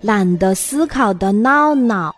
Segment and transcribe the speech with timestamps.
[0.00, 2.14] 懒得思考的闹闹。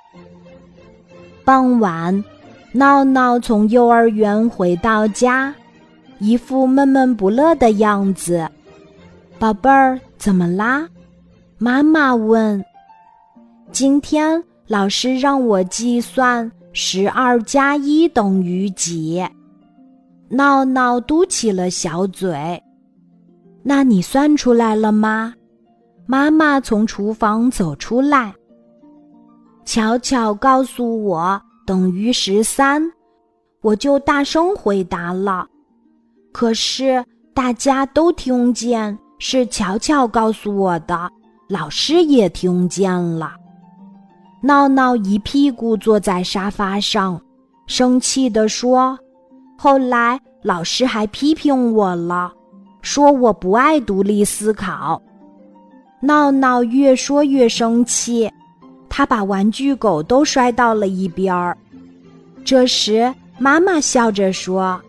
[1.44, 2.24] 傍晚，
[2.72, 5.54] 闹闹从幼儿园回到家，
[6.18, 8.48] 一副闷闷不乐的样子。
[9.38, 10.88] 宝贝儿，怎么啦？
[11.58, 12.64] 妈妈问。
[13.72, 19.24] 今天老师让我计算十二加一等于几。
[20.28, 22.62] 闹闹嘟起了小嘴。
[23.62, 25.34] 那你算出来了吗？
[26.12, 28.34] 妈妈从厨房走出来，
[29.64, 32.82] 悄悄告诉我等于十三，
[33.62, 35.46] 我就大声回答了。
[36.30, 41.08] 可是大家都听见是悄悄告诉我的，
[41.48, 43.32] 老师也听见了。
[44.42, 47.18] 闹闹一屁股坐在沙发上，
[47.66, 48.98] 生气地说
[49.56, 52.30] ：“后来老师还批评我了，
[52.82, 55.00] 说我不爱独立思考。”
[56.04, 58.28] 闹闹越说越生气，
[58.88, 61.56] 他把玩具狗都摔到了一边儿。
[62.44, 64.82] 这时，妈妈笑着说：“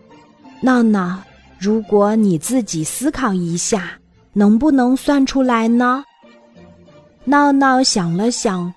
[0.60, 1.22] 闹闹，
[1.56, 3.92] 如果你自己思考一下，
[4.32, 6.04] 能不能算出来呢？”
[7.22, 8.74] 闹闹想了想，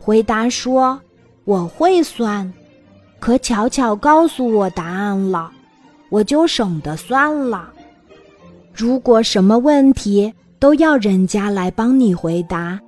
[0.00, 1.00] 回答说
[1.46, 2.52] ：“我会算，
[3.20, 5.52] 可巧巧告诉我答案了，
[6.08, 7.72] 我就省得算了。
[8.74, 12.80] 如果什么问题……”都要人家来帮你回答，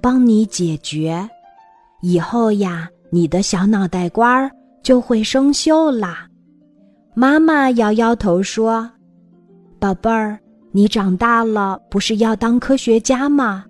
[0.00, 1.28] 帮你解决，
[2.02, 4.50] 以后呀，你的小脑袋瓜儿
[4.82, 6.26] 就会生锈啦。
[7.14, 8.90] 妈妈摇摇头说
[9.78, 10.38] ：“宝贝儿，
[10.72, 13.64] 你长大了不是要当科学家吗？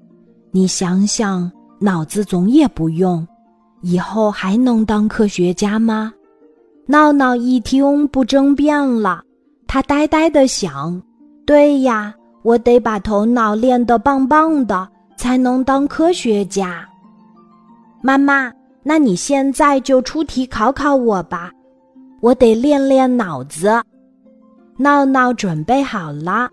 [0.50, 3.26] 你想想，脑子总也不用，
[3.82, 6.12] 以后还能当科学家吗？”
[6.86, 9.22] 闹闹一听不争辩了，
[9.66, 11.00] 他呆呆的想
[11.46, 12.14] ：“对呀。”
[12.44, 16.86] 我得把头脑练得棒棒的，才能当科学家。
[18.02, 21.50] 妈妈，那你现在就出题考考我吧，
[22.20, 23.82] 我得练练脑子。
[24.76, 26.50] 闹闹准备好了，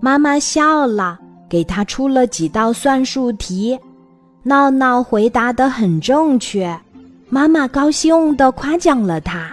[0.00, 3.76] 妈妈笑了，给他出了几道算术题。
[4.44, 6.78] 闹闹回答得很正确，
[7.28, 9.52] 妈妈高兴地夸奖了他。